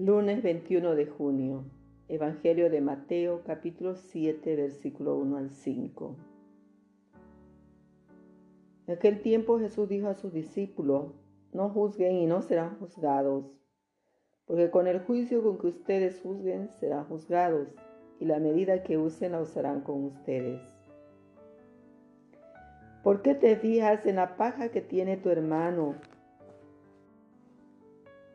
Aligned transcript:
Lunes 0.00 0.44
21 0.44 0.94
de 0.94 1.06
junio. 1.06 1.64
Evangelio 2.06 2.70
de 2.70 2.80
Mateo 2.80 3.42
capítulo 3.44 3.96
7 3.96 4.54
versículo 4.54 5.16
1 5.16 5.36
al 5.36 5.50
5. 5.50 6.16
En 8.86 8.94
aquel 8.94 9.20
tiempo 9.20 9.58
Jesús 9.58 9.88
dijo 9.88 10.06
a 10.06 10.14
sus 10.14 10.32
discípulos, 10.32 11.14
no 11.52 11.70
juzguen 11.70 12.14
y 12.14 12.26
no 12.26 12.42
serán 12.42 12.78
juzgados, 12.78 13.46
porque 14.46 14.70
con 14.70 14.86
el 14.86 15.00
juicio 15.00 15.42
con 15.42 15.58
que 15.58 15.66
ustedes 15.66 16.20
juzguen 16.20 16.68
serán 16.78 17.06
juzgados, 17.06 17.66
y 18.20 18.26
la 18.26 18.38
medida 18.38 18.84
que 18.84 18.98
usen 18.98 19.32
la 19.32 19.40
usarán 19.40 19.80
con 19.80 20.04
ustedes. 20.04 20.60
¿Por 23.02 23.22
qué 23.22 23.34
te 23.34 23.56
fijas 23.56 24.06
en 24.06 24.14
la 24.14 24.36
paja 24.36 24.68
que 24.68 24.80
tiene 24.80 25.16
tu 25.16 25.30
hermano 25.30 25.96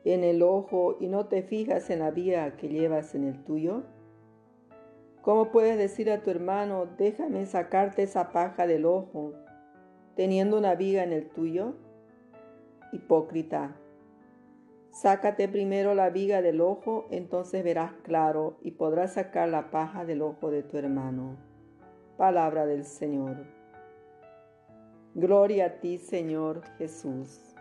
en 0.06 0.24
el 0.24 0.42
ojo 0.42 0.98
y 1.00 1.08
no 1.08 1.28
te 1.28 1.44
fijas 1.44 1.90
en 1.90 2.00
la 2.00 2.12
viga 2.12 2.56
que 2.58 2.70
llevas 2.70 3.16
en 3.16 3.24
el 3.24 3.44
tuyo? 3.44 3.84
¿Cómo 5.22 5.52
puedes 5.52 5.78
decir 5.78 6.12
a 6.12 6.22
tu 6.22 6.30
hermano, 6.32 6.86
déjame 6.98 7.46
sacarte 7.46 8.04
esa 8.04 8.34
paja 8.34 8.68
del 8.68 8.86
ojo, 8.86 9.34
teniendo 10.16 10.58
una 10.58 10.76
viga 10.76 11.04
en 11.04 11.14
el 11.14 11.30
tuyo? 11.30 11.76
Hipócrita, 12.92 13.78
sácate 14.92 15.48
primero 15.48 15.96
la 15.96 16.10
viga 16.10 16.42
del 16.42 16.60
ojo, 16.60 17.08
entonces 17.10 17.64
verás 17.64 17.94
claro 18.04 18.58
y 18.62 18.72
podrás 18.72 19.14
sacar 19.14 19.48
la 19.48 19.72
paja 19.72 20.04
del 20.04 20.22
ojo 20.22 20.52
de 20.52 20.62
tu 20.62 20.78
hermano. 20.78 21.38
Palabra 22.18 22.66
del 22.66 22.84
Señor. 22.84 23.46
Gloria 25.16 25.66
a 25.68 25.80
ti, 25.80 26.00
Señor 26.00 26.64
Jesús. 26.78 27.53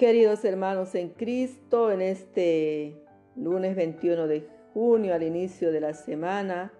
Queridos 0.00 0.46
hermanos 0.46 0.94
en 0.94 1.10
Cristo, 1.10 1.90
en 1.92 2.00
este 2.00 3.04
lunes 3.36 3.76
21 3.76 4.28
de 4.28 4.48
junio, 4.72 5.12
al 5.12 5.22
inicio 5.22 5.72
de 5.72 5.80
la 5.82 5.92
semana, 5.92 6.72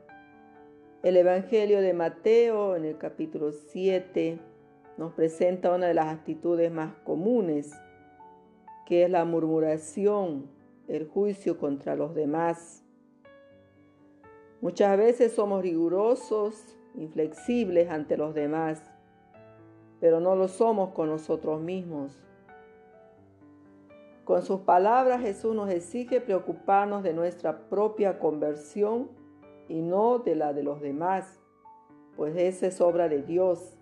el 1.02 1.18
Evangelio 1.18 1.82
de 1.82 1.92
Mateo, 1.92 2.76
en 2.76 2.86
el 2.86 2.96
capítulo 2.96 3.52
7, 3.52 4.38
nos 4.96 5.12
presenta 5.12 5.74
una 5.74 5.88
de 5.88 5.92
las 5.92 6.06
actitudes 6.06 6.72
más 6.72 6.94
comunes, 7.04 7.78
que 8.86 9.04
es 9.04 9.10
la 9.10 9.26
murmuración, 9.26 10.50
el 10.88 11.06
juicio 11.06 11.58
contra 11.58 11.96
los 11.96 12.14
demás. 12.14 12.82
Muchas 14.62 14.96
veces 14.96 15.32
somos 15.32 15.60
rigurosos, 15.60 16.74
inflexibles 16.94 17.90
ante 17.90 18.16
los 18.16 18.34
demás, 18.34 18.82
pero 20.00 20.20
no 20.20 20.36
lo 20.36 20.48
somos 20.48 20.94
con 20.94 21.10
nosotros 21.10 21.60
mismos. 21.60 22.29
Con 24.30 24.42
sus 24.42 24.60
palabras 24.60 25.22
Jesús 25.22 25.56
nos 25.56 25.68
exige 25.70 26.20
preocuparnos 26.20 27.02
de 27.02 27.12
nuestra 27.12 27.68
propia 27.68 28.20
conversión 28.20 29.10
y 29.66 29.82
no 29.82 30.20
de 30.20 30.36
la 30.36 30.52
de 30.52 30.62
los 30.62 30.80
demás, 30.80 31.40
pues 32.16 32.36
esa 32.36 32.68
es 32.68 32.80
obra 32.80 33.08
de 33.08 33.22
Dios. 33.22 33.76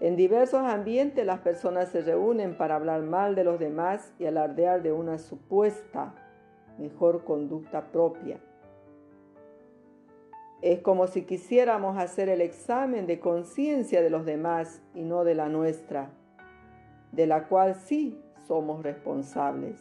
En 0.00 0.16
diversos 0.16 0.60
ambientes 0.60 1.24
las 1.24 1.38
personas 1.38 1.88
se 1.88 2.02
reúnen 2.02 2.58
para 2.58 2.76
hablar 2.76 3.00
mal 3.00 3.34
de 3.34 3.44
los 3.44 3.58
demás 3.58 4.12
y 4.18 4.26
alardear 4.26 4.82
de 4.82 4.92
una 4.92 5.16
supuesta 5.16 6.14
mejor 6.76 7.24
conducta 7.24 7.90
propia. 7.90 8.40
Es 10.60 10.80
como 10.80 11.06
si 11.06 11.22
quisiéramos 11.22 11.96
hacer 11.96 12.28
el 12.28 12.42
examen 12.42 13.06
de 13.06 13.20
conciencia 13.20 14.02
de 14.02 14.10
los 14.10 14.26
demás 14.26 14.82
y 14.92 15.04
no 15.04 15.24
de 15.24 15.34
la 15.34 15.48
nuestra 15.48 16.10
de 17.12 17.26
la 17.26 17.48
cual 17.48 17.74
sí 17.74 18.20
somos 18.46 18.82
responsables. 18.82 19.80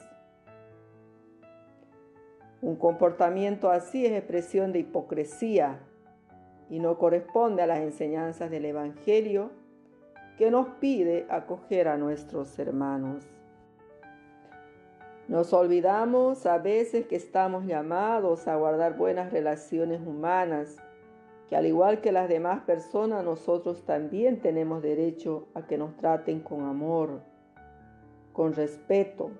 Un 2.61 2.75
comportamiento 2.75 3.69
así 3.69 4.05
es 4.05 4.13
expresión 4.13 4.71
de 4.71 4.79
hipocresía 4.79 5.79
y 6.69 6.79
no 6.79 6.97
corresponde 6.97 7.61
a 7.61 7.67
las 7.67 7.79
enseñanzas 7.79 8.49
del 8.49 8.65
Evangelio 8.65 9.51
que 10.37 10.51
nos 10.51 10.67
pide 10.79 11.25
acoger 11.29 11.87
a 11.87 11.97
nuestros 11.97 12.57
hermanos. 12.59 13.27
Nos 15.27 15.51
olvidamos 15.51 16.45
a 16.45 16.57
veces 16.57 17.05
que 17.05 17.17
estamos 17.17 17.65
llamados 17.65 18.47
a 18.47 18.55
guardar 18.55 18.95
buenas 18.95 19.31
relaciones 19.31 20.01
humanas 20.05 20.77
que 21.49 21.55
al 21.55 21.65
igual 21.65 22.01
que 22.01 22.11
las 22.11 22.27
demás 22.27 22.61
personas, 22.63 23.23
nosotros 23.23 23.83
también 23.83 24.41
tenemos 24.41 24.81
derecho 24.81 25.47
a 25.53 25.65
que 25.65 25.77
nos 25.77 25.95
traten 25.95 26.41
con 26.41 26.63
amor, 26.63 27.21
con 28.33 28.53
respeto. 28.53 29.31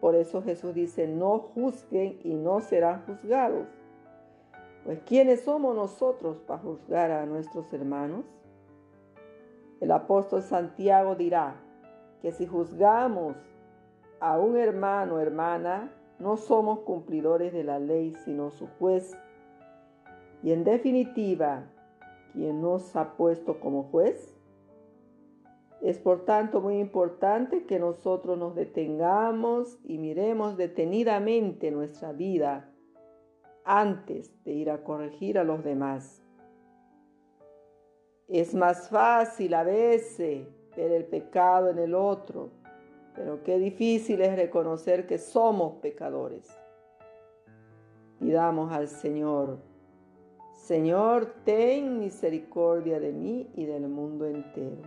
Por 0.00 0.14
eso 0.14 0.42
Jesús 0.42 0.74
dice, 0.74 1.08
no 1.08 1.38
juzguen 1.38 2.20
y 2.22 2.34
no 2.34 2.60
serán 2.60 3.04
juzgados. 3.06 3.66
Pues 4.84 5.00
¿quiénes 5.04 5.42
somos 5.42 5.74
nosotros 5.74 6.38
para 6.46 6.60
juzgar 6.60 7.10
a 7.10 7.26
nuestros 7.26 7.72
hermanos? 7.72 8.24
El 9.80 9.90
apóstol 9.90 10.42
Santiago 10.42 11.16
dirá 11.16 11.56
que 12.20 12.30
si 12.32 12.46
juzgamos 12.46 13.36
a 14.20 14.38
un 14.38 14.56
hermano 14.56 15.16
o 15.16 15.18
hermana, 15.18 15.92
no 16.20 16.36
somos 16.36 16.80
cumplidores 16.80 17.52
de 17.52 17.64
la 17.64 17.80
ley, 17.80 18.14
sino 18.24 18.50
su 18.50 18.68
juez 18.78 19.16
y 20.42 20.52
en 20.52 20.64
definitiva, 20.64 21.70
quien 22.32 22.60
nos 22.60 22.96
ha 22.96 23.16
puesto 23.16 23.60
como 23.60 23.84
juez. 23.84 24.36
Es 25.80 25.98
por 25.98 26.24
tanto 26.24 26.60
muy 26.60 26.78
importante 26.78 27.64
que 27.64 27.78
nosotros 27.78 28.38
nos 28.38 28.54
detengamos 28.54 29.78
y 29.84 29.98
miremos 29.98 30.56
detenidamente 30.56 31.70
nuestra 31.70 32.12
vida 32.12 32.70
antes 33.64 34.32
de 34.44 34.52
ir 34.52 34.70
a 34.70 34.82
corregir 34.84 35.38
a 35.38 35.44
los 35.44 35.64
demás. 35.64 36.22
Es 38.28 38.54
más 38.54 38.88
fácil 38.88 39.54
a 39.54 39.64
veces 39.64 40.46
ver 40.76 40.92
el 40.92 41.04
pecado 41.04 41.68
en 41.68 41.78
el 41.78 41.94
otro, 41.94 42.50
pero 43.14 43.42
qué 43.42 43.58
difícil 43.58 44.22
es 44.22 44.36
reconocer 44.36 45.06
que 45.06 45.18
somos 45.18 45.80
pecadores. 45.80 46.48
Pidamos 48.18 48.72
al 48.72 48.88
Señor 48.88 49.71
Señor, 50.62 51.26
ten 51.44 51.98
misericordia 51.98 53.00
de 53.00 53.10
mí 53.10 53.50
y 53.56 53.64
del 53.66 53.88
mundo 53.88 54.26
entero. 54.26 54.80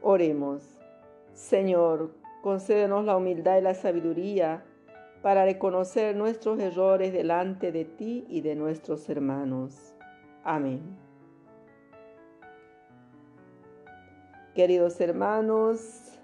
Oremos. 0.00 0.62
Señor, 1.34 2.12
concédenos 2.40 3.04
la 3.04 3.18
humildad 3.18 3.58
y 3.58 3.60
la 3.60 3.74
sabiduría 3.74 4.64
para 5.20 5.44
reconocer 5.44 6.16
nuestros 6.16 6.58
errores 6.58 7.12
delante 7.12 7.72
de 7.72 7.84
ti 7.84 8.24
y 8.30 8.40
de 8.40 8.54
nuestros 8.54 9.06
hermanos. 9.10 9.94
Amén. 10.44 10.80
Queridos 14.54 14.98
hermanos, 14.98 16.18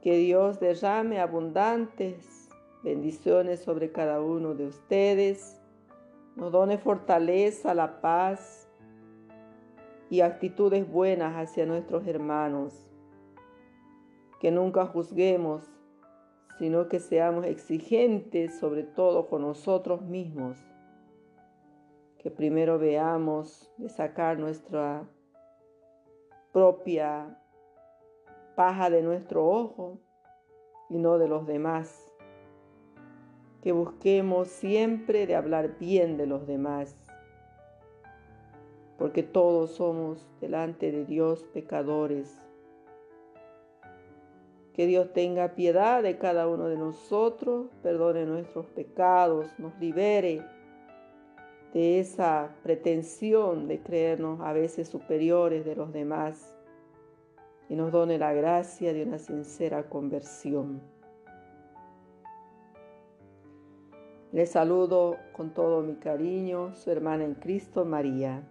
que 0.00 0.16
Dios 0.16 0.58
derrame 0.58 1.20
abundantes 1.20 2.39
Bendiciones 2.82 3.60
sobre 3.60 3.92
cada 3.92 4.22
uno 4.22 4.54
de 4.54 4.66
ustedes. 4.66 5.60
Nos 6.34 6.50
done 6.50 6.78
fortaleza, 6.78 7.74
la 7.74 8.00
paz 8.00 8.70
y 10.08 10.22
actitudes 10.22 10.90
buenas 10.90 11.36
hacia 11.36 11.66
nuestros 11.66 12.06
hermanos. 12.06 12.88
Que 14.40 14.50
nunca 14.50 14.86
juzguemos, 14.86 15.70
sino 16.58 16.88
que 16.88 17.00
seamos 17.00 17.44
exigentes 17.44 18.58
sobre 18.58 18.84
todo 18.84 19.28
con 19.28 19.42
nosotros 19.42 20.00
mismos. 20.00 20.56
Que 22.16 22.30
primero 22.30 22.78
veamos 22.78 23.70
de 23.76 23.90
sacar 23.90 24.38
nuestra 24.38 25.06
propia 26.50 27.38
paja 28.56 28.88
de 28.88 29.02
nuestro 29.02 29.46
ojo 29.46 29.98
y 30.88 30.96
no 30.96 31.18
de 31.18 31.28
los 31.28 31.46
demás 31.46 32.09
que 33.62 33.72
busquemos 33.72 34.48
siempre 34.48 35.26
de 35.26 35.36
hablar 35.36 35.78
bien 35.78 36.16
de 36.16 36.26
los 36.26 36.46
demás, 36.46 36.96
porque 38.98 39.22
todos 39.22 39.72
somos 39.72 40.28
delante 40.40 40.92
de 40.92 41.04
Dios 41.04 41.44
pecadores. 41.52 42.40
Que 44.74 44.86
Dios 44.86 45.12
tenga 45.12 45.54
piedad 45.54 46.02
de 46.02 46.16
cada 46.16 46.48
uno 46.48 46.68
de 46.68 46.76
nosotros, 46.76 47.70
perdone 47.82 48.24
nuestros 48.24 48.66
pecados, 48.66 49.46
nos 49.58 49.78
libere 49.78 50.42
de 51.74 52.00
esa 52.00 52.54
pretensión 52.62 53.68
de 53.68 53.80
creernos 53.82 54.40
a 54.40 54.52
veces 54.52 54.88
superiores 54.88 55.64
de 55.64 55.76
los 55.76 55.92
demás 55.92 56.56
y 57.68 57.76
nos 57.76 57.92
done 57.92 58.18
la 58.18 58.32
gracia 58.32 58.92
de 58.92 59.04
una 59.04 59.18
sincera 59.18 59.88
conversión. 59.88 60.80
Les 64.32 64.48
saludo 64.48 65.16
con 65.32 65.50
todo 65.50 65.82
mi 65.82 65.96
cariño, 65.96 66.72
su 66.76 66.92
hermana 66.92 67.24
en 67.24 67.34
Cristo, 67.34 67.84
María. 67.84 68.44